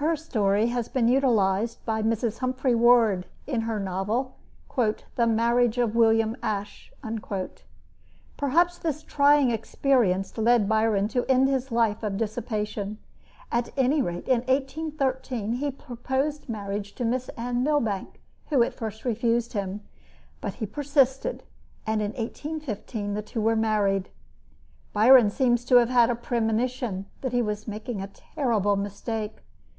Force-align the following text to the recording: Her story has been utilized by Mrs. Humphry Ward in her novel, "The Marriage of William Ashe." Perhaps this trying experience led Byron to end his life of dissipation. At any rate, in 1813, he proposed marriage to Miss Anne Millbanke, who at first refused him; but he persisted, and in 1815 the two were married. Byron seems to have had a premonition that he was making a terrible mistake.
Her 0.00 0.14
story 0.14 0.66
has 0.66 0.86
been 0.88 1.08
utilized 1.08 1.84
by 1.84 2.02
Mrs. 2.04 2.38
Humphry 2.38 2.72
Ward 2.72 3.26
in 3.48 3.62
her 3.62 3.80
novel, 3.80 4.36
"The 4.76 5.26
Marriage 5.26 5.76
of 5.76 5.96
William 5.96 6.36
Ashe." 6.40 6.92
Perhaps 8.36 8.78
this 8.78 9.02
trying 9.02 9.50
experience 9.50 10.38
led 10.38 10.68
Byron 10.68 11.08
to 11.08 11.24
end 11.24 11.48
his 11.48 11.72
life 11.72 12.04
of 12.04 12.16
dissipation. 12.16 12.98
At 13.50 13.70
any 13.76 14.00
rate, 14.00 14.28
in 14.28 14.42
1813, 14.42 15.54
he 15.54 15.72
proposed 15.72 16.48
marriage 16.48 16.94
to 16.94 17.04
Miss 17.04 17.28
Anne 17.30 17.64
Millbanke, 17.64 18.20
who 18.50 18.62
at 18.62 18.74
first 18.74 19.04
refused 19.04 19.54
him; 19.54 19.80
but 20.40 20.54
he 20.54 20.64
persisted, 20.64 21.42
and 21.84 22.00
in 22.00 22.12
1815 22.12 23.14
the 23.14 23.22
two 23.22 23.40
were 23.40 23.56
married. 23.56 24.10
Byron 24.92 25.28
seems 25.28 25.64
to 25.64 25.76
have 25.78 25.88
had 25.88 26.08
a 26.08 26.14
premonition 26.14 27.06
that 27.20 27.32
he 27.32 27.42
was 27.42 27.66
making 27.66 28.00
a 28.00 28.06
terrible 28.06 28.76
mistake. 28.76 29.42